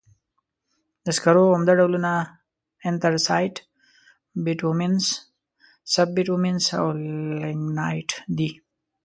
د 1.05 1.05
سکرو 1.17 1.43
عمده 1.55 1.73
ډولونه 1.79 2.11
انترسایت، 2.89 3.55
بټومینس، 4.43 5.05
سب 5.93 6.07
بټومینس 6.15 6.65
او 6.79 6.85
لېګنایټ 7.41 8.09
دي. 8.37 8.49